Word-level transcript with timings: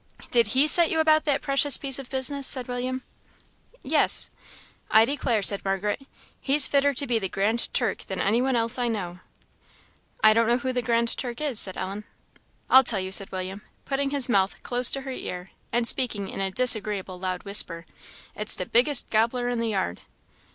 "Did 0.31 0.47
he 0.57 0.65
set 0.65 0.89
you 0.89 0.99
about 0.99 1.25
that 1.25 1.43
precious 1.43 1.77
piece 1.77 1.99
of 1.99 2.09
business?" 2.09 2.47
said 2.47 2.67
William. 2.67 3.03
"Yes." 3.83 4.31
"I 4.89 5.05
declare," 5.05 5.43
said 5.43 5.63
Margaret, 5.63 6.01
"he's 6.39 6.67
fitter 6.67 6.95
to 6.95 7.05
be 7.05 7.19
the 7.19 7.29
Grand 7.29 7.71
Turk 7.71 7.99
than 7.99 8.19
any 8.19 8.41
one 8.41 8.55
else 8.55 8.79
I 8.79 8.87
know 8.87 9.09
of." 9.11 9.19
"I 10.23 10.33
don't 10.33 10.47
know 10.47 10.57
who 10.57 10.73
the 10.73 10.81
Grand 10.81 11.15
Turk 11.15 11.39
is," 11.39 11.59
said 11.59 11.77
Ellen. 11.77 12.05
"I'll 12.67 12.83
tell 12.83 12.99
you," 12.99 13.11
said 13.11 13.31
William, 13.31 13.61
putting 13.85 14.09
his 14.09 14.27
mouth 14.27 14.63
close 14.63 14.89
to 14.89 15.01
her 15.01 15.11
ear, 15.11 15.51
and 15.71 15.87
speaking 15.87 16.29
in 16.31 16.41
a 16.41 16.49
disagreeable 16.49 17.19
loud 17.19 17.43
whisper, 17.43 17.85
"it's 18.35 18.55
the 18.55 18.65
biggest 18.65 19.07
gobbler 19.11 19.49
in 19.49 19.59
the 19.59 19.69
yard." 19.69 20.01